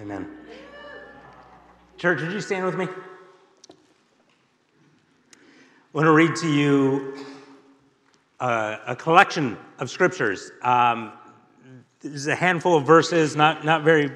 Amen. 0.00 0.28
Church, 1.96 2.20
would 2.20 2.30
you 2.30 2.40
stand 2.40 2.64
with 2.64 2.76
me? 2.76 2.86
I 2.86 3.72
want 5.92 6.06
to 6.06 6.12
read 6.12 6.36
to 6.36 6.48
you 6.48 7.16
uh, 8.38 8.76
a 8.86 8.94
collection 8.94 9.58
of 9.80 9.90
scriptures. 9.90 10.52
Um, 10.62 11.14
there's 12.00 12.28
a 12.28 12.36
handful 12.36 12.76
of 12.76 12.86
verses, 12.86 13.34
not, 13.34 13.64
not 13.64 13.82
very, 13.82 14.12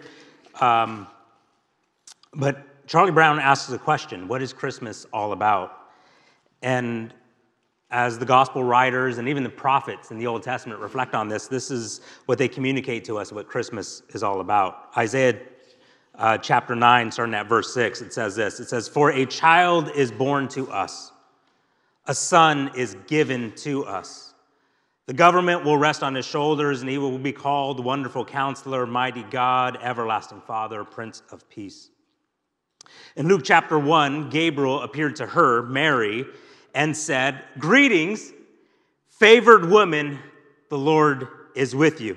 um, 0.61 1.09
but 2.33 2.87
Charlie 2.87 3.11
Brown 3.11 3.41
asks 3.41 3.73
a 3.73 3.79
question 3.79 4.29
What 4.29 4.41
is 4.41 4.53
Christmas 4.53 5.05
all 5.13 5.33
about? 5.33 5.89
And 6.63 7.13
as 7.91 8.21
the 8.21 8.27
gospel 8.27 8.63
writers 8.63 9.19
and 9.19 9.29
even 9.29 9.43
the 9.43 9.51
prophets 9.51 10.13
in 10.13 10.19
the 10.19 10.29
Old 10.29 10.45
Testament 10.45 10.79
reflect 10.79 11.17
on 11.17 11.27
this, 11.27 11.49
this 11.49 11.73
is 11.73 12.03
what 12.27 12.39
they 12.39 12.47
communicate 12.47 13.05
to 13.07 13.19
us 13.19 13.33
what 13.33 13.49
Christmas 13.49 14.05
is 14.11 14.23
all 14.23 14.41
about. 14.41 14.91
Isaiah 14.97 15.41
uh, 16.23 16.39
chapter 16.39 16.77
9, 16.77 17.11
starting 17.11 17.35
at 17.35 17.49
verse 17.49 17.75
6, 17.75 18.01
it 18.01 18.13
says 18.13 18.37
this 18.37 18.61
It 18.61 18.69
says, 18.69 18.87
For 18.87 19.11
a 19.11 19.27
child 19.27 19.91
is 19.95 20.13
born 20.13 20.47
to 20.49 20.71
us, 20.71 21.11
a 22.07 22.15
son 22.15 22.71
is 22.77 22.97
given 23.09 23.51
to 23.57 23.85
us. 23.85 24.33
The 25.07 25.15
government 25.15 25.65
will 25.65 25.77
rest 25.77 26.05
on 26.05 26.15
his 26.15 26.25
shoulders, 26.25 26.81
and 26.81 26.89
he 26.89 26.97
will 26.97 27.19
be 27.19 27.33
called 27.33 27.85
Wonderful 27.85 28.25
Counselor, 28.25 28.87
Mighty 28.87 29.25
God, 29.25 29.79
Everlasting 29.83 30.43
Father, 30.43 30.85
Prince 30.85 31.25
of 31.33 31.49
Peace. 31.51 31.91
In 33.17 33.27
Luke 33.27 33.43
chapter 33.45 33.77
1, 33.77 34.31
Gabriel 34.31 34.83
appeared 34.83 35.17
to 35.17 35.27
her, 35.27 35.63
Mary, 35.63 36.25
and 36.73 36.97
said, 36.97 37.43
Greetings, 37.59 38.33
favored 39.09 39.69
woman, 39.69 40.21
the 40.69 40.79
Lord 40.79 41.27
is 41.57 41.75
with 41.75 42.01
you. 42.01 42.17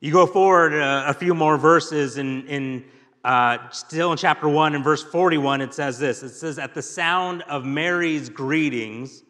You 0.00 0.10
go 0.10 0.24
forward 0.24 0.72
a, 0.72 1.10
a 1.10 1.12
few 1.12 1.34
more 1.34 1.58
verses 1.58 2.16
in, 2.16 2.46
in 2.46 2.84
uh, 3.24 3.68
still 3.70 4.12
in 4.12 4.18
chapter 4.18 4.48
1 4.48 4.74
and 4.74 4.82
verse 4.82 5.02
41, 5.02 5.60
it 5.60 5.74
says 5.74 5.98
this 5.98 6.22
It 6.22 6.30
says, 6.30 6.58
At 6.58 6.74
the 6.74 6.82
sound 6.82 7.42
of 7.42 7.64
Mary's 7.64 8.28
greetings, 8.28 9.22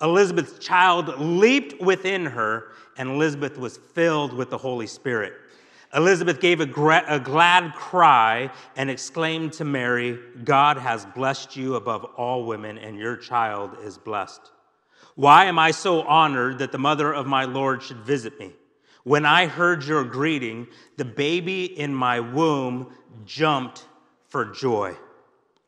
Elizabeth's 0.00 0.58
child 0.64 1.18
leaped 1.18 1.80
within 1.80 2.24
her, 2.24 2.72
and 2.96 3.10
Elizabeth 3.10 3.58
was 3.58 3.76
filled 3.76 4.32
with 4.32 4.50
the 4.50 4.58
Holy 4.58 4.86
Spirit. 4.86 5.34
Elizabeth 5.94 6.40
gave 6.40 6.60
a, 6.60 6.66
gra- 6.66 7.04
a, 7.08 7.18
glad 7.18 7.72
cry 7.72 8.50
and 8.76 8.90
exclaimed 8.90 9.54
to 9.54 9.64
Mary, 9.64 10.18
God 10.44 10.76
has 10.76 11.06
blessed 11.06 11.56
you 11.56 11.76
above 11.76 12.04
all 12.16 12.44
women, 12.44 12.76
and 12.76 12.98
your 12.98 13.16
child 13.16 13.76
is 13.82 13.96
blessed. 13.96 14.52
Why 15.14 15.46
am 15.46 15.58
I 15.58 15.70
so 15.70 16.02
honored 16.02 16.58
that 16.58 16.72
the 16.72 16.78
mother 16.78 17.12
of 17.12 17.26
my 17.26 17.44
Lord 17.44 17.82
should 17.82 17.98
visit 17.98 18.38
me? 18.38 18.52
When 19.04 19.24
I 19.24 19.46
heard 19.46 19.84
your 19.84 20.04
greeting, 20.04 20.66
the 20.98 21.04
baby 21.04 21.64
in 21.64 21.94
my 21.94 22.20
womb 22.20 22.92
jumped 23.24 23.86
for 24.28 24.44
joy. 24.44 24.96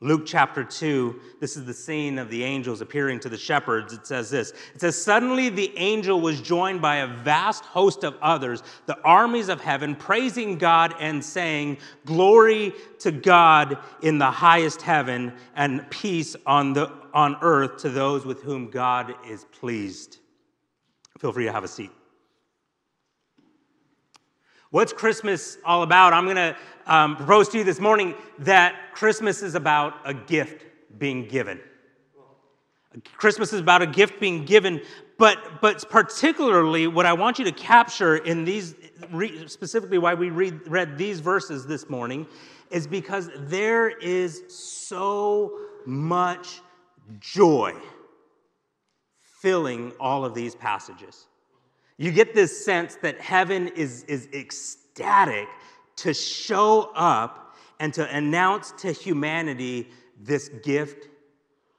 Luke 0.03 0.23
chapter 0.25 0.63
2, 0.63 1.19
this 1.39 1.55
is 1.55 1.63
the 1.63 1.73
scene 1.75 2.17
of 2.17 2.31
the 2.31 2.43
angels 2.43 2.81
appearing 2.81 3.19
to 3.19 3.29
the 3.29 3.37
shepherds. 3.37 3.93
It 3.93 4.07
says 4.07 4.31
this 4.31 4.51
It 4.73 4.81
says, 4.81 4.99
Suddenly 4.99 5.49
the 5.49 5.71
angel 5.77 6.19
was 6.19 6.41
joined 6.41 6.81
by 6.81 6.97
a 6.97 7.07
vast 7.07 7.63
host 7.65 8.03
of 8.03 8.17
others, 8.19 8.63
the 8.87 8.99
armies 9.03 9.47
of 9.47 9.61
heaven, 9.61 9.95
praising 9.95 10.57
God 10.57 10.95
and 10.99 11.23
saying, 11.23 11.77
Glory 12.07 12.73
to 12.99 13.11
God 13.11 13.77
in 14.01 14.17
the 14.17 14.31
highest 14.31 14.81
heaven, 14.81 15.33
and 15.55 15.87
peace 15.91 16.35
on, 16.47 16.73
the, 16.73 16.91
on 17.13 17.37
earth 17.43 17.77
to 17.83 17.89
those 17.89 18.25
with 18.25 18.41
whom 18.41 18.71
God 18.71 19.13
is 19.27 19.45
pleased. 19.51 20.17
Feel 21.19 21.31
free 21.31 21.45
to 21.45 21.51
have 21.51 21.63
a 21.63 21.67
seat. 21.67 21.91
What's 24.71 24.93
Christmas 24.93 25.57
all 25.65 25.83
about? 25.83 26.13
I'm 26.13 26.23
going 26.23 26.37
to 26.37 26.55
um, 26.85 27.17
propose 27.17 27.49
to 27.49 27.57
you 27.57 27.65
this 27.65 27.81
morning 27.81 28.15
that 28.39 28.93
Christmas 28.93 29.41
is 29.43 29.53
about 29.53 29.95
a 30.05 30.13
gift 30.13 30.63
being 30.97 31.27
given. 31.27 31.59
Christmas 33.17 33.51
is 33.51 33.59
about 33.59 33.81
a 33.81 33.85
gift 33.85 34.21
being 34.21 34.45
given, 34.45 34.81
but, 35.17 35.59
but 35.59 35.89
particularly 35.89 36.87
what 36.87 37.05
I 37.05 37.11
want 37.11 37.37
you 37.37 37.43
to 37.45 37.51
capture 37.51 38.15
in 38.15 38.45
these, 38.45 38.73
specifically 39.47 39.97
why 39.97 40.13
we 40.13 40.29
read, 40.29 40.65
read 40.69 40.97
these 40.97 41.19
verses 41.19 41.65
this 41.67 41.89
morning, 41.89 42.25
is 42.69 42.87
because 42.87 43.29
there 43.35 43.89
is 43.89 44.43
so 44.47 45.59
much 45.85 46.61
joy 47.19 47.75
filling 49.41 49.91
all 49.99 50.23
of 50.23 50.33
these 50.33 50.55
passages. 50.55 51.27
You 51.97 52.11
get 52.11 52.33
this 52.33 52.65
sense 52.65 52.95
that 53.01 53.19
heaven 53.19 53.67
is, 53.69 54.03
is 54.03 54.27
ecstatic 54.33 55.47
to 55.97 56.13
show 56.13 56.91
up 56.95 57.55
and 57.79 57.93
to 57.93 58.15
announce 58.15 58.71
to 58.79 58.91
humanity 58.91 59.89
this 60.19 60.49
gift 60.63 61.09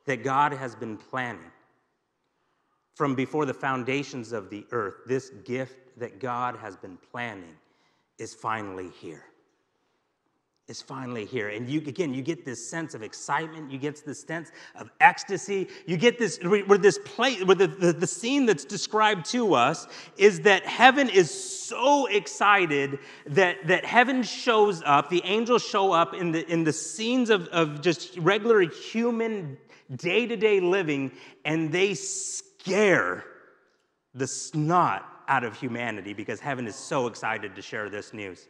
that 0.07 0.25
God 0.25 0.53
has 0.53 0.75
been 0.75 0.97
planning 0.97 1.51
from 2.95 3.15
before 3.15 3.47
the 3.47 3.55
foundations 3.55 4.33
of 4.33 4.51
the 4.51 4.67
earth. 4.73 4.95
This 5.07 5.31
gift 5.45 5.99
that 5.99 6.21
God 6.21 6.57
has 6.57 6.77
been 6.77 6.99
planning 7.11 7.57
is 8.19 8.35
finally 8.35 8.91
here 9.01 9.25
is 10.69 10.81
finally 10.81 11.25
here. 11.25 11.49
And 11.49 11.69
you, 11.69 11.81
again, 11.81 12.15
you 12.15 12.23
get 12.23 12.45
this 12.45 12.67
sense 12.69 12.95
of 12.95 13.03
excitement, 13.03 13.71
you 13.71 13.79
get 13.79 14.05
this 14.07 14.23
sense 14.23 14.53
of 14.77 14.91
ecstasy, 15.01 15.69
you 15.87 15.97
get 15.97 16.19
this, 16.19 16.39
where 16.43 16.79
this 16.79 16.99
place, 17.05 17.45
where 17.45 17.57
the, 17.57 17.67
the, 17.67 17.93
the 17.93 18.07
scene 18.07 18.47
that's 18.47 18.65
described 18.65 19.27
to 19.27 19.55
us 19.55 19.89
is 20.17 20.41
that 20.41 20.65
heaven 20.65 21.09
is 21.09 21.31
so 21.33 22.07
excited 22.07 23.01
that, 23.27 23.67
that 23.67 23.85
heaven 23.85 24.23
shows 24.23 24.83
up, 24.87 25.11
the 25.11 25.23
angels 25.25 25.65
show 25.65 25.93
up 25.93 26.15
in 26.15 26.31
the, 26.31 26.49
in 26.51 26.63
the 26.63 26.73
scenes 26.73 27.29
of, 27.29 27.49
of 27.49 27.81
just 27.81 28.17
regular 28.19 28.61
human 28.61 29.59
day 29.97 30.27
to 30.27 30.37
day 30.37 30.61
living, 30.61 31.11
and 31.45 31.73
they 31.73 31.95
scare 31.95 33.25
the 34.15 34.27
snot 34.27 35.09
out 35.27 35.43
of 35.45 35.59
humanity 35.59 36.13
because 36.13 36.39
heaven 36.39 36.67
is 36.67 36.77
so 36.77 37.09
excited 37.09 37.57
to 37.57 37.63
share 37.63 37.91
this 37.91 38.15
news. 38.15 38.47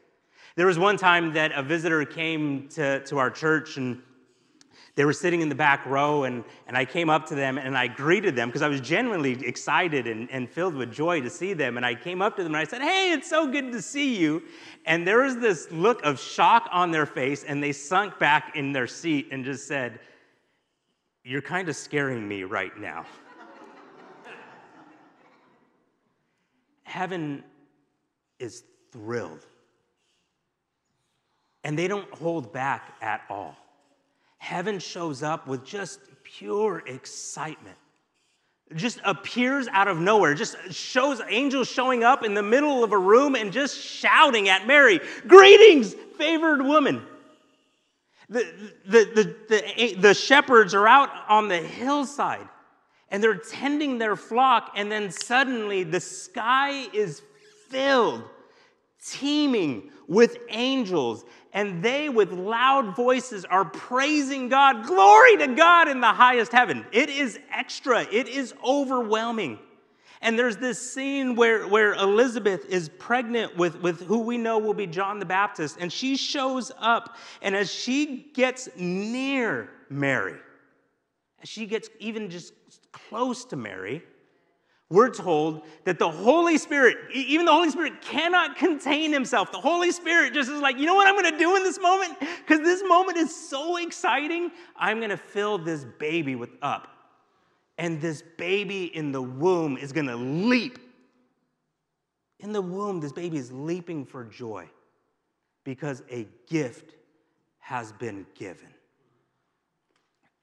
There 0.54 0.66
was 0.66 0.78
one 0.78 0.96
time 0.96 1.32
that 1.34 1.52
a 1.52 1.62
visitor 1.62 2.04
came 2.04 2.68
to, 2.70 3.04
to 3.04 3.18
our 3.18 3.30
church 3.30 3.76
and 3.76 4.02
they 4.94 5.06
were 5.06 5.14
sitting 5.14 5.40
in 5.40 5.48
the 5.48 5.54
back 5.54 5.86
row, 5.86 6.24
and, 6.24 6.44
and 6.66 6.76
I 6.76 6.84
came 6.84 7.08
up 7.08 7.26
to 7.28 7.34
them 7.34 7.56
and 7.56 7.78
I 7.78 7.86
greeted 7.86 8.36
them 8.36 8.50
because 8.50 8.60
I 8.60 8.68
was 8.68 8.82
genuinely 8.82 9.32
excited 9.46 10.06
and, 10.06 10.30
and 10.30 10.50
filled 10.50 10.74
with 10.74 10.92
joy 10.92 11.22
to 11.22 11.30
see 11.30 11.54
them. 11.54 11.78
And 11.78 11.86
I 11.86 11.94
came 11.94 12.20
up 12.20 12.36
to 12.36 12.44
them 12.44 12.54
and 12.54 12.60
I 12.60 12.64
said, 12.64 12.82
Hey, 12.82 13.12
it's 13.12 13.28
so 13.28 13.50
good 13.50 13.72
to 13.72 13.80
see 13.80 14.18
you. 14.18 14.42
And 14.84 15.06
there 15.06 15.22
was 15.22 15.38
this 15.38 15.70
look 15.70 16.04
of 16.04 16.20
shock 16.20 16.68
on 16.70 16.90
their 16.90 17.06
face, 17.06 17.42
and 17.42 17.62
they 17.62 17.72
sunk 17.72 18.18
back 18.18 18.54
in 18.54 18.72
their 18.72 18.86
seat 18.86 19.28
and 19.32 19.46
just 19.46 19.66
said, 19.66 19.98
You're 21.24 21.40
kind 21.40 21.70
of 21.70 21.76
scaring 21.76 22.28
me 22.28 22.42
right 22.44 22.76
now. 22.78 23.06
Heaven 26.82 27.42
is 28.38 28.64
thrilled 28.90 29.46
and 31.64 31.78
they 31.78 31.88
don't 31.88 32.12
hold 32.14 32.52
back 32.52 32.94
at 33.00 33.22
all. 33.28 33.56
Heaven 34.38 34.78
shows 34.78 35.22
up 35.22 35.46
with 35.46 35.64
just 35.64 36.00
pure 36.24 36.82
excitement. 36.86 37.76
just 38.74 39.00
appears 39.04 39.68
out 39.68 39.88
of 39.88 39.98
nowhere, 39.98 40.34
just 40.34 40.56
shows 40.72 41.20
angels 41.28 41.68
showing 41.68 42.04
up 42.04 42.24
in 42.24 42.34
the 42.34 42.42
middle 42.42 42.82
of 42.82 42.92
a 42.92 42.98
room 42.98 43.34
and 43.34 43.52
just 43.52 43.78
shouting 43.78 44.48
at 44.48 44.66
Mary, 44.66 45.00
Greetings, 45.26 45.94
favored 46.16 46.62
woman. 46.62 47.02
The, 48.28 48.50
the, 48.86 49.04
the, 49.14 49.36
the, 49.48 49.94
the 49.94 50.14
shepherds 50.14 50.74
are 50.74 50.88
out 50.88 51.10
on 51.28 51.48
the 51.48 51.58
hillside 51.58 52.48
and 53.12 53.22
they're 53.22 53.34
tending 53.34 53.98
their 53.98 54.16
flock, 54.16 54.72
and 54.74 54.90
then 54.90 55.10
suddenly 55.10 55.84
the 55.84 56.00
sky 56.00 56.88
is 56.94 57.20
filled, 57.68 58.24
teeming 59.04 59.90
with 60.06 60.36
angels 60.48 61.24
and 61.52 61.82
they 61.82 62.08
with 62.08 62.32
loud 62.32 62.96
voices 62.96 63.44
are 63.44 63.64
praising 63.64 64.48
God. 64.48 64.86
Glory 64.86 65.36
to 65.38 65.48
God 65.48 65.88
in 65.88 66.00
the 66.00 66.06
highest 66.06 66.52
heaven. 66.52 66.86
It 66.92 67.10
is 67.10 67.38
extra, 67.50 68.02
it 68.10 68.28
is 68.28 68.54
overwhelming. 68.64 69.58
And 70.22 70.38
there's 70.38 70.56
this 70.56 70.92
scene 70.92 71.34
where, 71.34 71.66
where 71.66 71.94
Elizabeth 71.94 72.64
is 72.66 72.88
pregnant 72.88 73.56
with, 73.56 73.80
with 73.80 74.02
who 74.02 74.20
we 74.20 74.38
know 74.38 74.58
will 74.58 74.72
be 74.72 74.86
John 74.86 75.18
the 75.18 75.26
Baptist, 75.26 75.78
and 75.80 75.92
she 75.92 76.16
shows 76.16 76.70
up, 76.78 77.16
and 77.42 77.56
as 77.56 77.72
she 77.72 78.30
gets 78.32 78.68
near 78.76 79.68
Mary, 79.90 80.38
as 81.42 81.48
she 81.48 81.66
gets 81.66 81.90
even 81.98 82.30
just 82.30 82.54
close 82.92 83.44
to 83.46 83.56
Mary, 83.56 84.04
we're 84.92 85.10
told 85.10 85.62
that 85.84 85.98
the 85.98 86.10
Holy 86.10 86.58
Spirit, 86.58 86.96
even 87.14 87.46
the 87.46 87.52
Holy 87.52 87.70
Spirit 87.70 88.02
cannot 88.02 88.56
contain 88.56 89.12
himself. 89.12 89.50
The 89.50 89.58
Holy 89.60 89.90
Spirit 89.90 90.34
just 90.34 90.50
is 90.50 90.60
like, 90.60 90.78
you 90.78 90.86
know 90.86 90.94
what 90.94 91.08
I'm 91.08 91.14
going 91.14 91.32
to 91.32 91.38
do 91.38 91.56
in 91.56 91.62
this 91.62 91.80
moment? 91.80 92.18
Because 92.20 92.60
this 92.60 92.82
moment 92.86 93.16
is 93.16 93.34
so 93.34 93.78
exciting. 93.78 94.50
I'm 94.76 94.98
going 94.98 95.10
to 95.10 95.16
fill 95.16 95.58
this 95.58 95.86
baby 95.98 96.34
with 96.36 96.50
up. 96.60 96.88
And 97.78 98.00
this 98.00 98.22
baby 98.36 98.84
in 98.94 99.12
the 99.12 99.22
womb 99.22 99.78
is 99.78 99.92
going 99.92 100.06
to 100.08 100.16
leap. 100.16 100.78
In 102.40 102.52
the 102.52 102.62
womb, 102.62 103.00
this 103.00 103.12
baby 103.12 103.38
is 103.38 103.50
leaping 103.50 104.04
for 104.04 104.24
joy. 104.24 104.68
because 105.64 106.02
a 106.10 106.26
gift 106.48 106.94
has 107.58 107.92
been 107.92 108.26
given. 108.34 108.68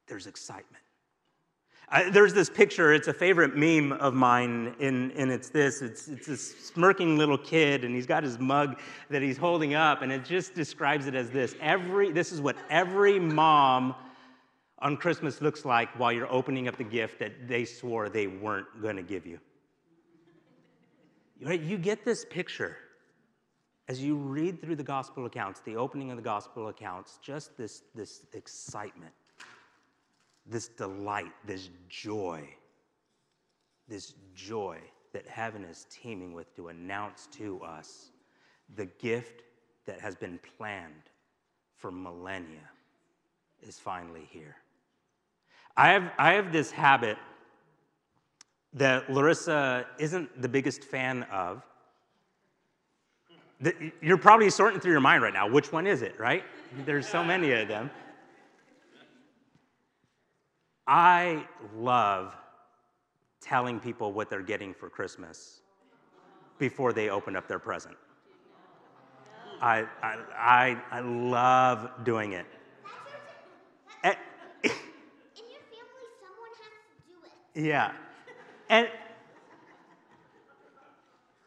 There's 0.07 0.27
excitement. 0.27 0.83
I, 1.91 2.09
there's 2.09 2.35
this 2.35 2.49
picture, 2.49 2.93
it's 2.93 3.07
a 3.07 3.13
favorite 3.13 3.55
meme 3.55 3.93
of 3.93 4.13
mine, 4.13 4.75
and, 4.79 5.11
and 5.13 5.31
it's 5.31 5.49
this 5.49 5.81
it's, 5.81 6.07
it's 6.07 6.27
this 6.27 6.67
smirking 6.67 7.17
little 7.17 7.37
kid, 7.37 7.83
and 7.83 7.95
he's 7.95 8.05
got 8.05 8.23
his 8.23 8.37
mug 8.37 8.79
that 9.09 9.23
he's 9.23 9.37
holding 9.37 9.73
up, 9.73 10.03
and 10.03 10.11
it 10.11 10.23
just 10.23 10.53
describes 10.53 11.07
it 11.07 11.15
as 11.15 11.31
this. 11.31 11.55
Every, 11.59 12.11
this 12.11 12.31
is 12.31 12.41
what 12.41 12.55
every 12.69 13.19
mom 13.19 13.95
on 14.79 14.97
Christmas 14.97 15.41
looks 15.41 15.65
like 15.65 15.89
while 15.99 16.11
you're 16.11 16.31
opening 16.31 16.67
up 16.67 16.77
the 16.77 16.83
gift 16.83 17.19
that 17.19 17.47
they 17.47 17.65
swore 17.65 18.07
they 18.07 18.27
weren't 18.27 18.81
going 18.81 18.95
to 18.95 19.03
give 19.03 19.25
you. 19.25 19.39
Right? 21.41 21.61
You 21.61 21.77
get 21.77 22.05
this 22.05 22.25
picture 22.25 22.77
as 23.87 24.01
you 24.01 24.15
read 24.15 24.61
through 24.61 24.75
the 24.75 24.83
gospel 24.83 25.25
accounts, 25.25 25.61
the 25.61 25.75
opening 25.75 26.11
of 26.11 26.17
the 26.17 26.23
gospel 26.23 26.67
accounts, 26.67 27.17
just 27.23 27.57
this, 27.57 27.81
this 27.95 28.21
excitement, 28.33 29.13
this 30.49 30.67
delight, 30.67 31.31
this 31.45 31.69
joy, 31.87 32.47
this 33.87 34.15
joy 34.35 34.79
that 35.13 35.27
heaven 35.27 35.63
is 35.63 35.85
teeming 35.89 36.33
with 36.33 36.53
to 36.55 36.67
announce 36.69 37.27
to 37.33 37.61
us 37.63 38.11
the 38.75 38.85
gift 38.99 39.43
that 39.85 39.99
has 39.99 40.15
been 40.15 40.39
planned 40.57 40.93
for 41.75 41.91
millennia 41.91 42.69
is 43.61 43.79
finally 43.79 44.27
here. 44.29 44.55
I 45.77 45.89
have, 45.89 46.11
I 46.17 46.33
have 46.33 46.51
this 46.51 46.71
habit 46.71 47.17
that 48.73 49.09
Larissa 49.11 49.85
isn't 49.97 50.41
the 50.41 50.49
biggest 50.49 50.83
fan 50.83 51.23
of. 51.31 51.63
You're 54.01 54.17
probably 54.17 54.49
sorting 54.49 54.79
through 54.79 54.91
your 54.91 55.01
mind 55.01 55.23
right 55.23 55.33
now. 55.33 55.49
Which 55.49 55.71
one 55.71 55.87
is 55.87 56.01
it, 56.01 56.19
right? 56.19 56.43
There's 56.85 57.07
so 57.07 57.23
many 57.23 57.51
of 57.51 57.67
them. 57.67 57.89
I 60.91 61.45
love 61.77 62.35
telling 63.39 63.79
people 63.79 64.11
what 64.11 64.27
they're 64.27 64.41
getting 64.41 64.73
for 64.73 64.89
Christmas 64.89 65.61
before 66.57 66.93
they 66.93 67.09
open 67.09 67.35
up 67.35 67.47
their 67.47 67.59
present. 67.59 67.95
I, 69.61 69.85
I, 70.01 70.17
I, 70.35 70.81
I 70.89 70.99
love 71.01 71.91
doing 72.03 72.31
it. 72.31 72.47
Eh. 74.03 74.15
In 74.63 74.71
your 74.71 74.71
family, 75.69 76.07
someone 76.19 76.49
has 76.57 76.71
to 76.95 77.61
do 77.61 77.61
it. 77.61 77.67
Yeah. 77.67 77.91
And 78.69 78.89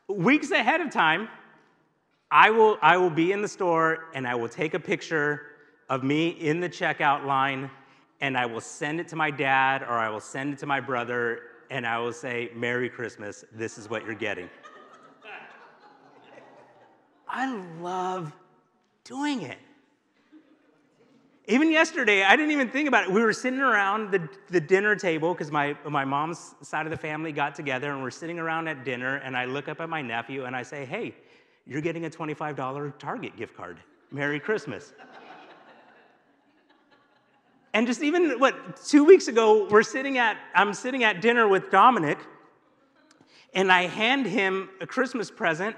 weeks 0.06 0.52
ahead 0.52 0.80
of 0.80 0.90
time, 0.90 1.28
I 2.30 2.50
will, 2.50 2.78
I 2.80 2.96
will 2.96 3.10
be 3.10 3.32
in 3.32 3.42
the 3.42 3.48
store 3.48 4.04
and 4.14 4.24
I 4.24 4.36
will 4.36 4.48
take 4.48 4.74
a 4.74 4.80
picture 4.80 5.42
of 5.88 6.04
me 6.04 6.28
in 6.28 6.60
the 6.60 6.68
checkout 6.68 7.26
line 7.26 7.68
and 8.22 8.38
I 8.38 8.46
will 8.46 8.60
send 8.60 9.00
it 9.00 9.08
to 9.08 9.16
my 9.16 9.30
dad 9.30 9.82
or 9.82 9.98
I 9.98 10.08
will 10.08 10.20
send 10.20 10.54
it 10.54 10.58
to 10.60 10.66
my 10.66 10.80
brother 10.80 11.40
and 11.70 11.84
I 11.84 11.98
will 11.98 12.12
say, 12.12 12.50
Merry 12.54 12.88
Christmas, 12.88 13.44
this 13.52 13.78
is 13.78 13.90
what 13.90 14.06
you're 14.06 14.14
getting. 14.14 14.48
I 17.28 17.54
love 17.80 18.32
doing 19.04 19.42
it. 19.42 19.58
Even 21.48 21.72
yesterday, 21.72 22.22
I 22.22 22.36
didn't 22.36 22.52
even 22.52 22.69
think 22.69 22.86
about 22.86 23.04
it. 23.04 23.10
We 23.10 23.20
were 23.20 23.32
sitting 23.32 23.58
around 23.58 24.12
the, 24.12 24.28
the 24.48 24.60
dinner 24.60 24.94
table 24.94 25.34
because 25.34 25.50
my, 25.50 25.76
my 25.84 26.04
mom's 26.04 26.54
side 26.62 26.86
of 26.86 26.90
the 26.90 26.96
family 26.96 27.32
got 27.32 27.56
together 27.56 27.90
and 27.90 28.00
we're 28.00 28.12
sitting 28.12 28.38
around 28.38 28.68
at 28.68 28.84
dinner. 28.84 29.16
And 29.16 29.36
I 29.36 29.46
look 29.46 29.68
up 29.68 29.80
at 29.80 29.88
my 29.88 30.00
nephew 30.00 30.44
and 30.44 30.54
I 30.54 30.62
say, 30.62 30.84
Hey, 30.84 31.16
you're 31.66 31.80
getting 31.80 32.04
a 32.04 32.10
$25 32.10 32.98
Target 33.00 33.36
gift 33.36 33.56
card. 33.56 33.78
Merry 34.12 34.38
Christmas. 34.38 34.92
And 37.74 37.86
just 37.86 38.02
even 38.02 38.38
what, 38.38 38.76
two 38.84 39.04
weeks 39.04 39.28
ago, 39.28 39.66
we're 39.70 39.82
sitting 39.82 40.19
at, 40.19 40.36
I'm 40.54 40.74
sitting 40.74 41.04
at 41.04 41.22
dinner 41.22 41.48
with 41.48 41.70
Dominic 41.70 42.19
and 43.54 43.72
I 43.72 43.86
hand 43.86 44.26
him 44.26 44.69
a 44.80 44.86
Christmas 44.86 45.30
present. 45.30 45.76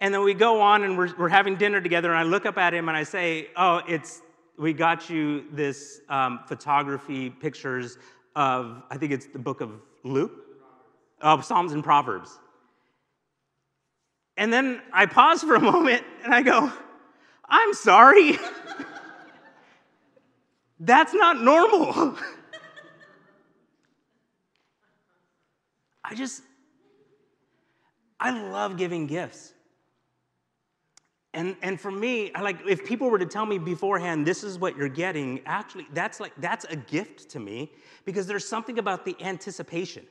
And 0.00 0.12
then 0.12 0.22
we 0.22 0.34
go 0.34 0.60
on 0.60 0.84
and 0.84 0.96
we're, 0.96 1.14
we're 1.16 1.28
having 1.28 1.56
dinner 1.56 1.80
together. 1.80 2.10
And 2.10 2.18
I 2.18 2.22
look 2.22 2.46
up 2.46 2.58
at 2.58 2.74
him 2.74 2.88
and 2.88 2.96
I 2.96 3.02
say, 3.02 3.48
Oh, 3.56 3.82
it's 3.88 4.22
we 4.58 4.72
got 4.72 5.10
you 5.10 5.44
this 5.50 6.00
um, 6.08 6.40
photography 6.46 7.30
pictures 7.30 7.98
of, 8.36 8.82
I 8.90 8.96
think 8.96 9.12
it's 9.12 9.26
the 9.26 9.38
book 9.38 9.60
of 9.60 9.70
Luke, 10.04 10.32
of 11.20 11.44
Psalms 11.44 11.72
and 11.72 11.82
Proverbs. 11.82 12.38
And 14.36 14.52
then 14.52 14.80
I 14.92 15.06
pause 15.06 15.42
for 15.42 15.56
a 15.56 15.60
moment 15.72 16.04
and 16.22 16.32
I 16.32 16.42
go, 16.42 16.72
I'm 17.48 17.74
sorry. 17.74 18.38
That's 20.84 21.14
not 21.14 21.40
normal. 21.40 22.16
I 26.04 26.16
just, 26.16 26.42
I 28.18 28.36
love 28.36 28.76
giving 28.76 29.06
gifts. 29.06 29.52
And, 31.34 31.54
and 31.62 31.80
for 31.80 31.92
me, 31.92 32.32
I 32.34 32.42
like 32.42 32.58
if 32.68 32.84
people 32.84 33.08
were 33.08 33.20
to 33.20 33.26
tell 33.26 33.46
me 33.46 33.58
beforehand, 33.58 34.26
this 34.26 34.42
is 34.42 34.58
what 34.58 34.76
you're 34.76 34.88
getting, 34.88 35.40
actually, 35.46 35.86
that's 35.94 36.18
like 36.18 36.32
that's 36.38 36.64
a 36.64 36.74
gift 36.74 37.30
to 37.30 37.38
me 37.38 37.70
because 38.04 38.26
there's 38.26 38.46
something 38.46 38.80
about 38.80 39.04
the 39.04 39.14
anticipation. 39.22 40.04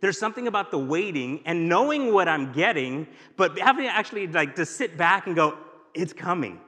There's 0.00 0.18
something 0.18 0.48
about 0.48 0.70
the 0.70 0.78
waiting 0.78 1.42
and 1.44 1.68
knowing 1.68 2.14
what 2.14 2.28
I'm 2.28 2.50
getting, 2.52 3.06
but 3.36 3.58
having 3.58 3.84
to 3.84 3.90
actually 3.90 4.26
like 4.26 4.56
to 4.56 4.64
sit 4.64 4.96
back 4.96 5.26
and 5.26 5.36
go, 5.36 5.58
it's 5.92 6.14
coming. 6.14 6.62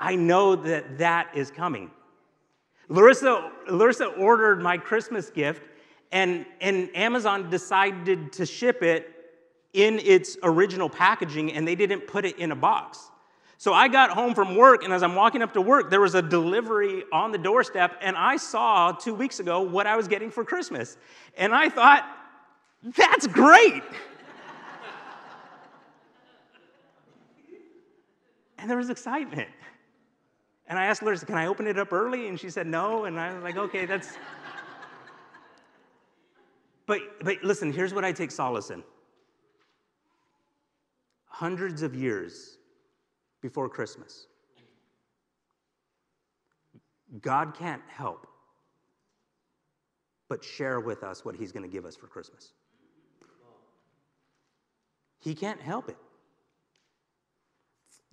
I 0.00 0.16
know 0.16 0.56
that 0.56 0.98
that 0.98 1.30
is 1.34 1.52
coming. 1.52 1.92
Larissa, 2.88 3.50
Larissa 3.68 4.06
ordered 4.06 4.62
my 4.62 4.78
Christmas 4.78 5.30
gift, 5.30 5.62
and, 6.12 6.46
and 6.60 6.88
Amazon 6.94 7.50
decided 7.50 8.32
to 8.34 8.46
ship 8.46 8.82
it 8.82 9.12
in 9.72 9.98
its 9.98 10.38
original 10.42 10.88
packaging 10.88 11.52
and 11.52 11.68
they 11.68 11.74
didn't 11.74 12.06
put 12.06 12.24
it 12.24 12.38
in 12.38 12.52
a 12.52 12.56
box. 12.56 13.10
So 13.58 13.72
I 13.72 13.88
got 13.88 14.10
home 14.10 14.34
from 14.34 14.54
work, 14.54 14.84
and 14.84 14.92
as 14.92 15.02
I'm 15.02 15.14
walking 15.14 15.40
up 15.40 15.54
to 15.54 15.62
work, 15.62 15.88
there 15.90 16.02
was 16.02 16.14
a 16.14 16.20
delivery 16.20 17.04
on 17.10 17.32
the 17.32 17.38
doorstep, 17.38 17.96
and 18.02 18.14
I 18.14 18.36
saw 18.36 18.92
two 18.92 19.14
weeks 19.14 19.40
ago 19.40 19.62
what 19.62 19.86
I 19.86 19.96
was 19.96 20.08
getting 20.08 20.30
for 20.30 20.44
Christmas. 20.44 20.98
And 21.38 21.54
I 21.54 21.70
thought, 21.70 22.06
that's 22.82 23.26
great. 23.26 23.82
and 28.58 28.68
there 28.68 28.76
was 28.76 28.90
excitement. 28.90 29.48
And 30.68 30.78
I 30.78 30.86
asked 30.86 31.02
Larissa, 31.02 31.26
can 31.26 31.36
I 31.36 31.46
open 31.46 31.66
it 31.66 31.78
up 31.78 31.92
early? 31.92 32.28
And 32.28 32.38
she 32.38 32.50
said 32.50 32.66
no. 32.66 33.04
And 33.04 33.18
I 33.20 33.32
was 33.34 33.42
like, 33.42 33.56
okay, 33.56 33.86
that's. 33.86 34.16
but, 36.86 37.00
but 37.22 37.42
listen, 37.44 37.72
here's 37.72 37.94
what 37.94 38.04
I 38.04 38.12
take 38.12 38.30
solace 38.30 38.70
in 38.70 38.82
hundreds 41.26 41.82
of 41.82 41.94
years 41.94 42.56
before 43.42 43.68
Christmas. 43.68 44.26
God 47.20 47.54
can't 47.54 47.82
help 47.88 48.26
but 50.28 50.42
share 50.42 50.80
with 50.80 51.04
us 51.04 51.24
what 51.24 51.36
He's 51.36 51.52
going 51.52 51.62
to 51.62 51.68
give 51.68 51.84
us 51.84 51.94
for 51.94 52.06
Christmas. 52.06 52.52
He 55.18 55.34
can't 55.34 55.60
help 55.60 55.88
it. 55.88 55.96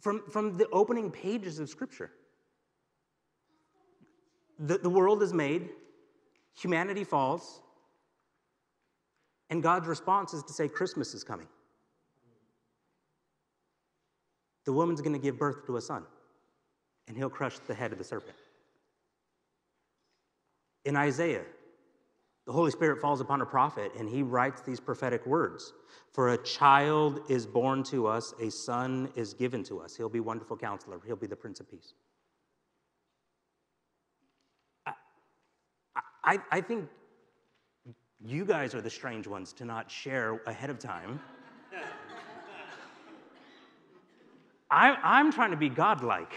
From, 0.01 0.23
from 0.29 0.57
the 0.57 0.67
opening 0.71 1.09
pages 1.09 1.59
of 1.59 1.69
Scripture, 1.69 2.11
the, 4.59 4.77
the 4.77 4.89
world 4.89 5.23
is 5.23 5.33
made, 5.33 5.69
humanity 6.55 7.03
falls, 7.03 7.61
and 9.49 9.61
God's 9.61 9.87
response 9.87 10.33
is 10.33 10.43
to 10.43 10.53
say, 10.53 10.67
Christmas 10.67 11.13
is 11.13 11.23
coming 11.23 11.47
the 14.65 14.73
woman's 14.73 15.01
going 15.01 15.13
to 15.13 15.19
give 15.19 15.37
birth 15.37 15.65
to 15.65 15.77
a 15.77 15.81
son, 15.81 16.03
and 17.07 17.17
he'll 17.17 17.29
crush 17.29 17.59
the 17.59 17.73
head 17.73 17.91
of 17.91 17.97
the 17.97 18.03
serpent. 18.03 18.35
In 20.85 20.95
Isaiah, 20.95 21.43
the 22.45 22.51
Holy 22.51 22.71
Spirit 22.71 22.99
falls 22.99 23.21
upon 23.21 23.41
a 23.41 23.45
prophet, 23.45 23.91
and 23.97 24.09
he 24.09 24.21
writes 24.21 24.61
these 24.61 24.79
prophetic 24.79 25.25
words 25.25 25.73
For 26.11 26.29
a 26.29 26.37
child 26.37 27.21
is 27.29 27.45
born 27.45 27.83
to 27.83 28.07
us, 28.07 28.33
a 28.41 28.51
son 28.51 29.09
is 29.15 29.33
given 29.33 29.63
to 29.65 29.79
us. 29.79 29.95
He'll 29.95 30.09
be 30.09 30.19
wonderful 30.19 30.57
counselor, 30.57 30.99
he'll 31.05 31.15
be 31.15 31.27
the 31.27 31.35
Prince 31.35 31.59
of 31.59 31.69
Peace. 31.69 31.93
I, 36.23 36.39
I 36.51 36.61
think 36.61 36.89
you 38.25 38.45
guys 38.45 38.73
are 38.73 38.81
the 38.81 38.89
strange 38.89 39.27
ones 39.27 39.51
to 39.53 39.65
not 39.65 39.91
share 39.91 40.39
ahead 40.45 40.69
of 40.69 40.79
time. 40.79 41.19
I, 44.71 44.97
I'm 45.03 45.31
trying 45.31 45.51
to 45.51 45.57
be 45.57 45.69
godlike. 45.69 46.33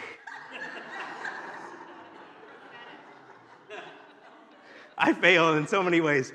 I 4.99 5.13
fail 5.13 5.55
in 5.55 5.67
so 5.67 5.83
many 5.83 6.01
ways. 6.01 6.33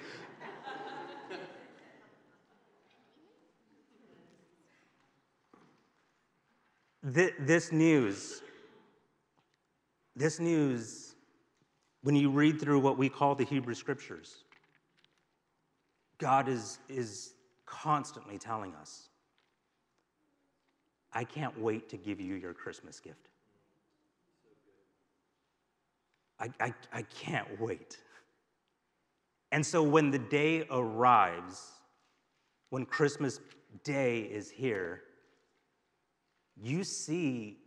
this 7.04 7.72
news, 7.72 8.42
this 10.16 10.40
news, 10.40 11.11
when 12.04 12.16
you 12.16 12.30
read 12.30 12.60
through 12.60 12.80
what 12.80 12.98
we 12.98 13.10
call 13.10 13.36
the 13.36 13.46
Hebrew 13.46 13.76
Scriptures, 13.76 14.44
God 16.18 16.48
is, 16.48 16.80
is 16.90 17.34
constantly 17.66 18.38
telling 18.38 18.74
us, 18.76 19.10
I 21.14 21.24
can't 21.24 21.60
wait 21.60 21.90
to 21.90 21.98
give 21.98 22.20
you 22.20 22.36
your 22.36 22.54
Christmas 22.54 23.00
gift. 23.00 23.28
I, 26.40 26.50
I, 26.60 26.74
I 26.92 27.02
can't 27.04 27.60
wait. 27.60 27.98
And 29.52 29.66
so 29.66 29.84
when 29.84 30.12
the 30.12 30.20
day 30.20 30.66
arrives, 30.72 31.72
when 32.70 32.86
Christmas 32.86 33.40
Day 33.84 34.22
is 34.22 34.50
here, 34.50 35.02
you 36.62 36.84
see 36.84 37.58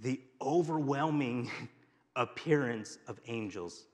the 0.00 0.20
overwhelming 0.40 1.50
appearance 2.16 2.98
of 3.08 3.20
angels 3.26 3.84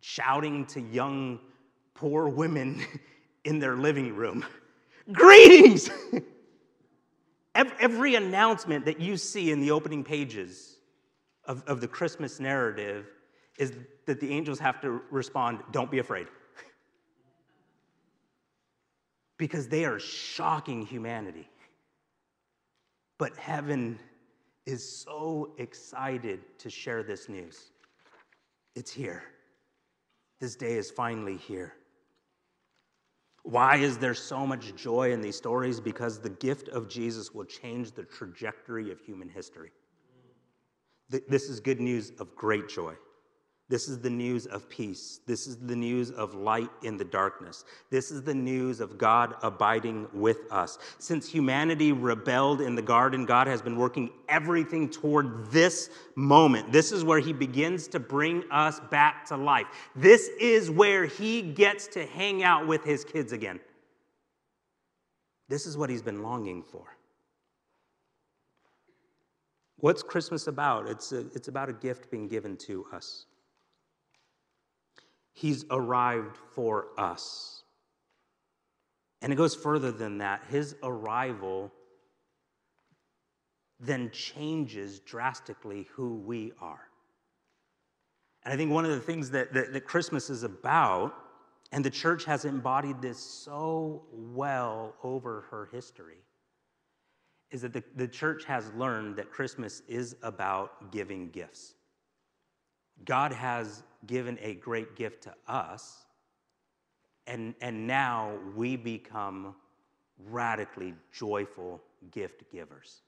shouting 0.00 0.66
to 0.66 0.80
young, 0.80 1.38
poor 1.94 2.28
women 2.28 2.84
in 3.44 3.58
their 3.58 3.76
living 3.76 4.14
room 4.14 4.44
Greetings! 5.12 5.90
Every 7.54 8.14
announcement 8.14 8.84
that 8.86 9.00
you 9.00 9.16
see 9.16 9.50
in 9.50 9.60
the 9.60 9.72
opening 9.72 10.04
pages 10.04 10.76
of, 11.44 11.62
of 11.66 11.80
the 11.80 11.88
Christmas 11.88 12.40
narrative 12.40 13.06
is 13.58 13.72
that 14.06 14.20
the 14.20 14.30
angels 14.30 14.58
have 14.58 14.80
to 14.80 15.02
respond, 15.10 15.58
Don't 15.72 15.90
be 15.90 15.98
afraid. 15.98 16.28
because 19.38 19.66
they 19.66 19.84
are 19.84 19.98
shocking 19.98 20.86
humanity. 20.86 21.48
But 23.18 23.36
heaven 23.36 23.98
is 24.66 25.02
so 25.02 25.54
excited 25.58 26.40
to 26.58 26.70
share 26.70 27.02
this 27.02 27.28
news. 27.28 27.70
It's 28.74 28.92
here. 28.92 29.24
This 30.40 30.56
day 30.56 30.74
is 30.74 30.90
finally 30.90 31.36
here. 31.36 31.74
Why 33.44 33.76
is 33.76 33.98
there 33.98 34.14
so 34.14 34.46
much 34.46 34.74
joy 34.76 35.12
in 35.12 35.20
these 35.20 35.36
stories? 35.36 35.80
Because 35.80 36.20
the 36.20 36.30
gift 36.30 36.68
of 36.68 36.88
Jesus 36.88 37.34
will 37.34 37.44
change 37.44 37.92
the 37.92 38.04
trajectory 38.04 38.92
of 38.92 39.00
human 39.00 39.28
history. 39.28 39.70
This 41.08 41.48
is 41.48 41.60
good 41.60 41.80
news 41.80 42.12
of 42.20 42.34
great 42.36 42.68
joy. 42.68 42.94
This 43.72 43.88
is 43.88 44.00
the 44.00 44.10
news 44.10 44.44
of 44.44 44.68
peace. 44.68 45.20
This 45.26 45.46
is 45.46 45.56
the 45.56 45.74
news 45.74 46.10
of 46.10 46.34
light 46.34 46.68
in 46.82 46.98
the 46.98 47.06
darkness. 47.06 47.64
This 47.88 48.10
is 48.10 48.22
the 48.22 48.34
news 48.34 48.80
of 48.80 48.98
God 48.98 49.34
abiding 49.42 50.08
with 50.12 50.40
us. 50.52 50.78
Since 50.98 51.26
humanity 51.26 51.90
rebelled 51.90 52.60
in 52.60 52.74
the 52.74 52.82
garden, 52.82 53.24
God 53.24 53.46
has 53.46 53.62
been 53.62 53.78
working 53.78 54.10
everything 54.28 54.90
toward 54.90 55.50
this 55.50 55.88
moment. 56.16 56.70
This 56.70 56.92
is 56.92 57.02
where 57.02 57.18
He 57.18 57.32
begins 57.32 57.88
to 57.88 57.98
bring 57.98 58.44
us 58.50 58.78
back 58.90 59.24
to 59.28 59.38
life. 59.38 59.68
This 59.96 60.28
is 60.38 60.70
where 60.70 61.06
He 61.06 61.40
gets 61.40 61.86
to 61.94 62.04
hang 62.04 62.42
out 62.42 62.66
with 62.66 62.84
His 62.84 63.06
kids 63.06 63.32
again. 63.32 63.58
This 65.48 65.64
is 65.64 65.78
what 65.78 65.88
He's 65.88 66.02
been 66.02 66.22
longing 66.22 66.62
for. 66.62 66.84
What's 69.78 70.02
Christmas 70.02 70.46
about? 70.46 70.90
It's, 70.90 71.12
a, 71.12 71.20
it's 71.34 71.48
about 71.48 71.70
a 71.70 71.72
gift 71.72 72.10
being 72.10 72.28
given 72.28 72.58
to 72.58 72.84
us. 72.92 73.24
He's 75.32 75.64
arrived 75.70 76.36
for 76.54 76.88
us. 76.98 77.62
And 79.22 79.32
it 79.32 79.36
goes 79.36 79.54
further 79.54 79.92
than 79.92 80.18
that. 80.18 80.44
His 80.50 80.74
arrival 80.82 81.72
then 83.78 84.10
changes 84.10 85.00
drastically 85.00 85.88
who 85.92 86.16
we 86.16 86.52
are. 86.60 86.88
And 88.44 88.52
I 88.52 88.56
think 88.56 88.72
one 88.72 88.84
of 88.84 88.90
the 88.90 89.00
things 89.00 89.30
that, 89.30 89.52
that, 89.52 89.72
that, 89.72 89.84
Christmas 89.84 90.28
is 90.30 90.42
about, 90.42 91.14
and 91.70 91.84
the 91.84 91.90
church 91.90 92.24
has 92.24 92.44
embodied 92.44 93.00
this 93.00 93.18
so 93.18 94.02
well 94.10 94.94
over 95.02 95.42
her 95.50 95.68
history, 95.72 96.18
is 97.50 97.62
that 97.62 97.72
the, 97.72 97.84
the 97.94 98.08
church 98.08 98.44
has 98.44 98.72
learned 98.72 99.16
that 99.16 99.30
Christmas 99.30 99.82
is 99.86 100.16
about 100.22 100.90
giving 100.90 101.30
gifts. 101.30 101.74
God 103.04 103.32
has 103.32 103.82
given 104.06 104.38
a 104.42 104.54
great 104.54 104.96
gift 104.96 105.24
to 105.24 105.34
us, 105.48 106.04
and, 107.26 107.54
and 107.60 107.86
now 107.86 108.32
we 108.56 108.76
become 108.76 109.54
radically 110.30 110.94
joyful 111.12 111.80
gift 112.10 112.44
givers. 112.52 113.02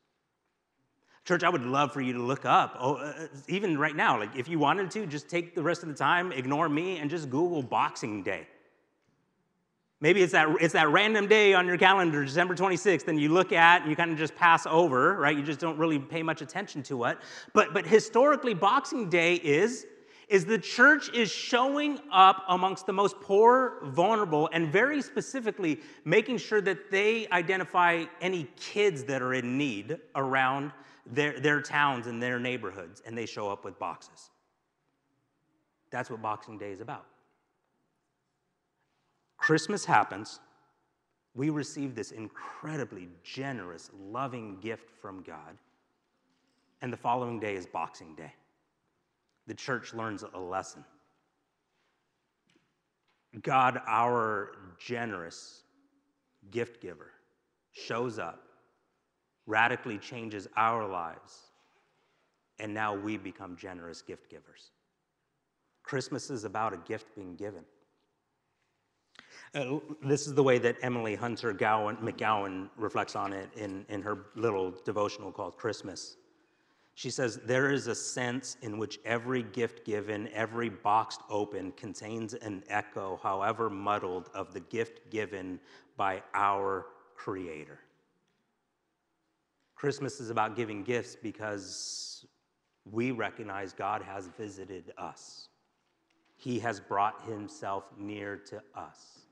Church, 1.24 1.42
I 1.42 1.48
would 1.48 1.64
love 1.64 1.92
for 1.92 2.02
you 2.02 2.12
to 2.12 2.22
look 2.22 2.44
up, 2.44 2.76
oh, 2.78 2.96
uh, 2.96 3.12
uh, 3.18 3.26
even 3.48 3.78
right 3.78 3.96
now, 3.96 4.18
like 4.18 4.36
if 4.36 4.46
you 4.46 4.58
wanted 4.58 4.90
to, 4.90 5.06
just 5.06 5.28
take 5.28 5.54
the 5.54 5.62
rest 5.62 5.82
of 5.82 5.88
the 5.88 5.94
time, 5.94 6.32
ignore 6.32 6.68
me, 6.68 6.98
and 6.98 7.08
just 7.08 7.30
Google 7.30 7.62
Boxing 7.62 8.22
Day. 8.22 8.46
Maybe 10.04 10.20
it's 10.20 10.32
that, 10.32 10.54
it's 10.60 10.74
that 10.74 10.90
random 10.90 11.28
day 11.28 11.54
on 11.54 11.66
your 11.66 11.78
calendar, 11.78 12.22
December 12.22 12.54
26th, 12.54 13.08
and 13.08 13.18
you 13.18 13.30
look 13.30 13.52
at 13.52 13.80
and 13.80 13.88
you 13.88 13.96
kind 13.96 14.10
of 14.10 14.18
just 14.18 14.36
pass 14.36 14.66
over, 14.66 15.16
right? 15.16 15.34
You 15.34 15.42
just 15.42 15.60
don't 15.60 15.78
really 15.78 15.98
pay 15.98 16.22
much 16.22 16.42
attention 16.42 16.82
to 16.82 17.04
it. 17.04 17.16
But, 17.54 17.72
but 17.72 17.86
historically, 17.86 18.52
Boxing 18.52 19.08
Day 19.08 19.36
is 19.36 19.86
is 20.28 20.44
the 20.44 20.58
church 20.58 21.08
is 21.14 21.30
showing 21.30 22.00
up 22.12 22.44
amongst 22.48 22.84
the 22.84 22.92
most 22.92 23.18
poor, 23.22 23.78
vulnerable, 23.84 24.50
and 24.52 24.70
very 24.70 25.00
specifically 25.00 25.80
making 26.04 26.36
sure 26.36 26.60
that 26.60 26.90
they 26.90 27.26
identify 27.32 28.04
any 28.20 28.46
kids 28.60 29.04
that 29.04 29.22
are 29.22 29.32
in 29.32 29.56
need 29.56 29.96
around 30.16 30.70
their, 31.06 31.40
their 31.40 31.62
towns 31.62 32.08
and 32.08 32.22
their 32.22 32.38
neighborhoods, 32.38 33.02
and 33.06 33.16
they 33.16 33.24
show 33.24 33.48
up 33.48 33.64
with 33.64 33.78
boxes. 33.78 34.28
That's 35.90 36.10
what 36.10 36.20
Boxing 36.20 36.58
Day 36.58 36.72
is 36.72 36.82
about. 36.82 37.06
Christmas 39.44 39.84
happens. 39.84 40.40
We 41.34 41.50
receive 41.50 41.94
this 41.94 42.12
incredibly 42.12 43.10
generous, 43.22 43.90
loving 43.94 44.56
gift 44.62 44.88
from 45.02 45.22
God. 45.22 45.58
And 46.80 46.90
the 46.90 46.96
following 46.96 47.38
day 47.40 47.54
is 47.54 47.66
Boxing 47.66 48.14
Day 48.14 48.32
the 49.46 49.52
church 49.52 49.92
learns 49.92 50.24
a 50.32 50.40
lesson. 50.40 50.82
God, 53.42 53.82
our 53.86 54.52
generous 54.78 55.64
gift 56.50 56.80
giver, 56.80 57.10
shows 57.72 58.18
up, 58.18 58.40
radically 59.46 59.98
changes 59.98 60.48
our 60.56 60.88
lives, 60.88 61.50
and 62.58 62.72
now 62.72 62.96
we 62.96 63.18
become 63.18 63.58
generous 63.58 64.00
gift 64.00 64.30
givers. 64.30 64.70
Christmas 65.82 66.30
is 66.30 66.44
about 66.44 66.72
a 66.72 66.78
gift 66.78 67.14
being 67.14 67.36
given. 67.36 67.64
Uh, 69.54 69.78
this 70.02 70.26
is 70.26 70.34
the 70.34 70.42
way 70.42 70.58
that 70.58 70.76
Emily 70.82 71.14
Hunter 71.14 71.52
Gowan, 71.52 71.96
McGowan 71.98 72.68
reflects 72.76 73.14
on 73.14 73.32
it 73.32 73.48
in, 73.56 73.86
in 73.88 74.02
her 74.02 74.26
little 74.34 74.72
devotional 74.84 75.30
called 75.30 75.56
Christmas. 75.56 76.16
She 76.94 77.10
says, 77.10 77.38
There 77.44 77.70
is 77.70 77.86
a 77.86 77.94
sense 77.94 78.56
in 78.62 78.78
which 78.78 78.98
every 79.04 79.42
gift 79.42 79.84
given, 79.84 80.28
every 80.32 80.68
box 80.68 81.18
open, 81.30 81.72
contains 81.72 82.34
an 82.34 82.64
echo, 82.68 83.20
however 83.22 83.70
muddled, 83.70 84.28
of 84.34 84.52
the 84.52 84.60
gift 84.60 85.10
given 85.10 85.60
by 85.96 86.22
our 86.34 86.86
Creator. 87.14 87.78
Christmas 89.76 90.20
is 90.20 90.30
about 90.30 90.56
giving 90.56 90.82
gifts 90.82 91.14
because 91.14 92.26
we 92.90 93.12
recognize 93.12 93.72
God 93.72 94.02
has 94.02 94.28
visited 94.36 94.92
us. 94.98 95.48
He 96.36 96.58
has 96.58 96.80
brought 96.80 97.22
himself 97.26 97.84
near 97.96 98.36
to 98.48 98.62
us, 98.74 99.23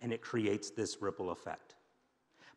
and 0.00 0.12
it 0.12 0.22
creates 0.22 0.70
this 0.70 1.00
ripple 1.00 1.30
effect. 1.30 1.76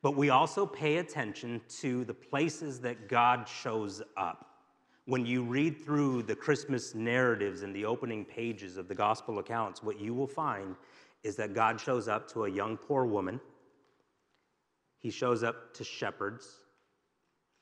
But 0.01 0.17
we 0.17 0.29
also 0.29 0.65
pay 0.65 0.97
attention 0.97 1.61
to 1.79 2.03
the 2.03 2.13
places 2.13 2.79
that 2.81 3.07
God 3.07 3.47
shows 3.47 4.01
up. 4.17 4.49
When 5.05 5.25
you 5.25 5.43
read 5.43 5.83
through 5.83 6.23
the 6.23 6.35
Christmas 6.35 6.93
narratives 6.93 7.61
and 7.63 7.75
the 7.75 7.85
opening 7.85 8.25
pages 8.25 8.77
of 8.77 8.87
the 8.87 8.95
gospel 8.95 9.39
accounts, 9.39 9.81
what 9.81 9.99
you 9.99 10.13
will 10.13 10.27
find 10.27 10.75
is 11.23 11.35
that 11.37 11.53
God 11.53 11.79
shows 11.79 12.07
up 12.07 12.29
to 12.33 12.45
a 12.45 12.49
young 12.49 12.77
poor 12.77 13.05
woman. 13.05 13.39
He 14.99 15.09
shows 15.09 15.43
up 15.43 15.73
to 15.75 15.83
shepherds. 15.83 16.47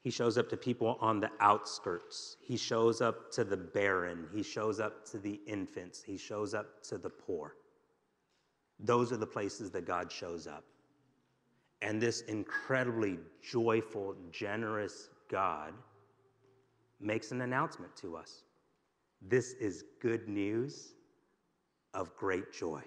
He 0.02 0.10
shows 0.10 0.38
up 0.38 0.50
to 0.50 0.58
people 0.58 0.98
on 1.00 1.20
the 1.20 1.30
outskirts. 1.40 2.38
He 2.42 2.58
shows 2.58 3.02
up 3.02 3.32
to 3.34 3.44
the 3.44 3.58
barren. 3.58 4.28
He 4.34 4.42
shows 4.42 4.80
up 4.80 5.06
to 5.12 5.20
the 5.20 5.40
infants. 5.46 6.02
He 6.02 6.18
shows 6.18 6.56
up 6.56 6.82
to 6.84 6.98
the 6.98 7.10
poor. 7.10 7.56
Those 8.84 9.12
are 9.12 9.18
the 9.18 9.28
places 9.28 9.72
that 9.72 9.86
God 9.86 10.12
shows 10.12 10.48
up. 10.48 10.64
And 11.82 12.02
this 12.02 12.22
incredibly 12.22 13.18
joyful, 13.42 14.16
generous 14.32 15.10
God 15.30 15.74
makes 17.00 17.32
an 17.32 17.42
announcement 17.42 17.96
to 17.98 18.16
us. 18.16 18.44
This 19.22 19.54
is 19.54 19.84
good 20.00 20.28
news 20.28 20.94
of 21.94 22.16
great 22.16 22.52
joy. 22.54 22.82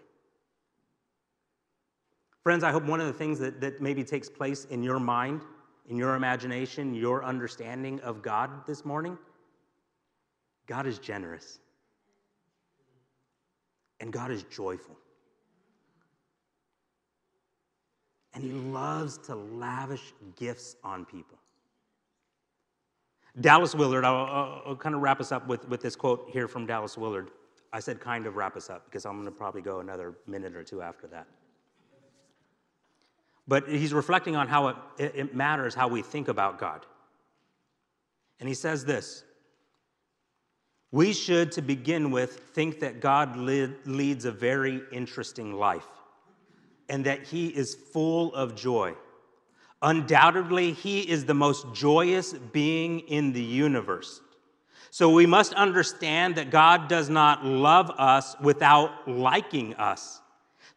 Friends, 2.43 2.63
I 2.63 2.71
hope 2.71 2.85
one 2.85 3.01
of 3.01 3.07
the 3.07 3.13
things 3.13 3.39
that, 3.39 3.61
that 3.61 3.81
maybe 3.81 4.05
takes 4.05 4.29
place 4.29 4.67
in 4.67 4.83
your 4.83 5.01
mind 5.01 5.41
in 5.89 5.99
your 5.99 6.15
imagination, 6.15 6.95
your 6.95 7.25
understanding 7.25 8.01
of 8.01 8.23
God 8.23 8.67
this 8.67 8.85
morning? 8.85 9.19
God 10.67 10.87
is 10.87 10.99
generous. 10.99 11.59
And 14.01 14.13
God 14.13 14.31
is 14.31 14.45
joyful. 14.45 14.97
And 18.35 18.43
He 18.43 18.51
loves 18.51 19.19
to 19.19 19.35
lavish 19.35 20.13
gifts 20.37 20.77
on 20.83 21.05
people. 21.05 21.39
Dallas 23.41 23.75
Willard, 23.75 24.05
I'll, 24.05 24.63
I'll, 24.65 24.77
kind 24.77 24.95
of 24.95 25.01
wrap 25.01 25.21
us 25.21 25.33
up 25.33 25.49
with, 25.49 25.69
with 25.69 25.81
this 25.81 25.97
quote 25.97 26.29
here 26.33 26.47
from 26.47 26.67
Dallas 26.67 26.97
Willard. 26.97 27.31
I 27.73 27.81
said 27.81 27.99
kind 27.99 28.27
of 28.27 28.37
wrap 28.37 28.57
us 28.57 28.71
up 28.71 28.85
because 28.85 29.05
I'm 29.05 29.15
going 29.15 29.25
to 29.25 29.33
probably 29.33 29.61
go 29.61 29.81
another 29.81 30.15
minute 30.29 30.55
or 30.55 30.63
two 30.63 30.81
after 30.81 31.09
that. 31.09 31.27
But 33.49 33.69
he's 33.69 33.93
reflecting 33.93 34.37
on 34.37 34.47
how 34.47 34.69
it, 34.69 34.77
it 34.99 35.35
matters 35.35 35.75
how 35.75 35.89
we 35.89 36.01
think 36.01 36.29
about 36.29 36.59
God. 36.59 36.87
And 38.39 38.49
he 38.49 38.55
says 38.55 38.85
this 38.85 39.25
We 40.93 41.13
should, 41.13 41.51
to 41.53 41.63
begin 41.63 42.13
with, 42.13 42.39
think 42.55 42.79
that 42.81 43.01
God 43.01 43.37
leads 43.37 44.25
a 44.25 44.33
very 44.33 44.83
interesting 44.93 45.55
life 45.55 45.89
and 46.89 47.05
that 47.07 47.23
he 47.23 47.49
is 47.49 47.75
full 47.75 48.35
of 48.35 48.55
joy. 48.55 48.95
Undoubtedly, 49.83 50.73
he 50.73 51.01
is 51.01 51.25
the 51.25 51.35
most 51.35 51.67
joyous 51.75 52.33
being 52.33 53.01
in 53.01 53.33
the 53.33 53.43
universe. 53.43 54.21
So 54.91 55.11
we 55.11 55.27
must 55.27 55.53
understand 55.55 56.37
that 56.37 56.51
God 56.51 56.89
does 56.89 57.11
not 57.11 57.45
love 57.45 57.91
us 57.99 58.37
without 58.41 59.09
liking 59.09 59.75
us 59.75 60.21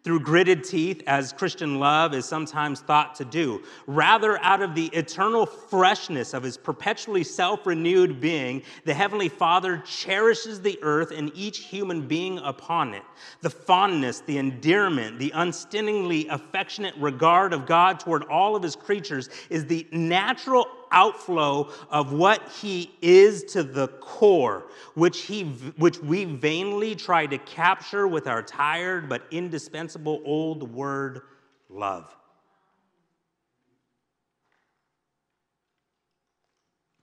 through 0.07 0.21
gritted 0.21 0.63
teeth, 0.63 1.03
as 1.05 1.33
Christian 1.33 1.81
love 1.81 2.13
is 2.13 2.23
sometimes 2.23 2.79
thought 2.79 3.13
to 3.15 3.25
do. 3.25 3.61
Rather, 3.87 4.41
out 4.41 4.61
of 4.61 4.73
the 4.73 4.85
eternal 4.93 5.45
freshness 5.45 6.33
of 6.33 6.43
his 6.43 6.55
perpetually 6.55 7.25
self 7.25 7.65
renewed 7.67 8.21
being, 8.21 8.63
the 8.85 8.93
Heavenly 8.93 9.27
Father 9.27 9.83
cherishes 9.85 10.61
the 10.61 10.79
earth 10.81 11.11
and 11.11 11.29
each 11.35 11.57
human 11.57 12.07
being 12.07 12.37
upon 12.37 12.93
it. 12.93 13.03
The 13.41 13.49
fondness, 13.49 14.21
the 14.21 14.37
endearment, 14.37 15.19
the 15.19 15.33
unstintingly 15.35 16.29
affectionate 16.29 16.95
regard 16.95 17.51
of 17.51 17.65
God 17.65 17.99
toward 17.99 18.23
all 18.29 18.55
of 18.55 18.63
his 18.63 18.77
creatures 18.77 19.29
is 19.49 19.65
the 19.65 19.85
natural 19.91 20.69
outflow 20.91 21.71
of 21.89 22.13
what 22.13 22.47
he 22.61 22.91
is 23.01 23.43
to 23.45 23.63
the 23.63 23.87
core, 23.87 24.67
which, 24.95 25.21
he, 25.21 25.43
which 25.77 25.99
we 25.99 26.25
vainly 26.25 26.95
try 26.95 27.25
to 27.25 27.37
capture 27.39 28.07
with 28.07 28.27
our 28.27 28.41
tired 28.41 29.07
but 29.09 29.23
indispensable 29.31 30.21
old 30.25 30.71
word, 30.73 31.21
love. 31.69 32.15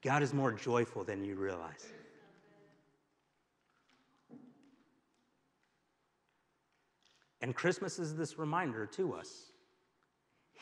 God 0.02 0.22
is 0.22 0.34
more 0.34 0.52
joyful 0.52 1.02
than 1.02 1.24
you 1.24 1.34
realize. 1.34 1.86
And 7.40 7.54
Christmas 7.54 7.98
is 7.98 8.16
this 8.16 8.38
reminder 8.38 8.86
to 8.86 9.12
us. 9.12 9.50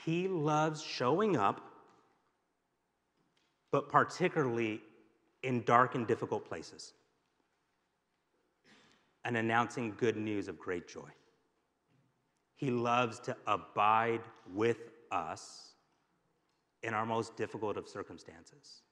He 0.05 0.26
loves 0.26 0.83
showing 0.83 1.37
up 1.37 1.72
but 3.73 3.88
particularly 3.88 4.81
in 5.43 5.64
dark 5.64 5.97
and 5.97 6.07
difficult 6.07 6.45
places, 6.49 6.93
and 9.25 9.37
announcing 9.37 9.95
good 9.97 10.17
news 10.17 10.47
of 10.47 10.59
great 10.59 10.87
joy. 10.87 11.09
He 12.55 12.71
loves 12.71 13.19
to 13.21 13.37
abide 13.47 14.21
with 14.55 14.91
us 15.11 15.73
in 16.83 16.95
our 16.95 17.07
most 17.07 17.37
difficult 17.37 17.76
of 17.76 17.88
circumstances. 17.88 18.83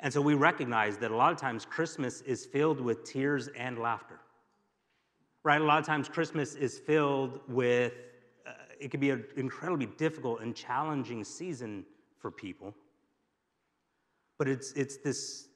And 0.00 0.12
so 0.12 0.20
we 0.20 0.34
recognize 0.34 0.96
that 0.98 1.10
a 1.10 1.16
lot 1.16 1.32
of 1.32 1.38
times 1.38 1.64
Christmas 1.64 2.20
is 2.22 2.44
filled 2.44 2.80
with 2.80 3.04
tears 3.04 3.48
and 3.56 3.78
laughter. 3.78 4.18
Right? 5.44 5.60
A 5.60 5.64
lot 5.64 5.78
of 5.78 5.86
times 5.86 6.08
Christmas 6.08 6.54
is 6.54 6.78
filled 6.78 7.40
with, 7.48 7.92
uh, 8.46 8.52
it 8.80 8.90
can 8.90 8.98
be 8.98 9.10
an 9.10 9.24
incredibly 9.36 9.86
difficult 9.86 10.40
and 10.40 10.54
challenging 10.54 11.22
season 11.22 11.84
for 12.18 12.30
people. 12.30 12.74
But 14.38 14.48
it's, 14.48 14.72
it's, 14.72 14.96
this, 14.98 15.48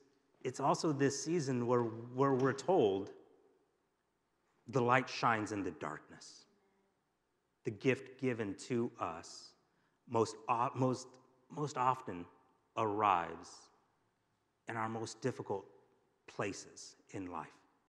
it's 0.42 0.60
also 0.60 0.92
this 0.92 1.22
season 1.22 1.66
where, 1.66 1.82
where 1.82 2.34
we're 2.34 2.52
told 2.52 3.10
the 4.68 4.80
light 4.80 5.08
shines 5.08 5.52
in 5.52 5.62
the 5.62 5.70
darkness. 5.72 6.44
The 7.64 7.70
gift 7.70 8.20
given 8.20 8.54
to 8.68 8.90
us 9.00 9.50
most, 10.08 10.36
most, 10.74 11.08
most 11.50 11.76
often 11.76 12.24
arrives 12.76 13.50
in 14.68 14.76
our 14.76 14.88
most 14.88 15.20
difficult 15.20 15.64
places 16.26 16.96
in 17.10 17.30
life. 17.30 17.57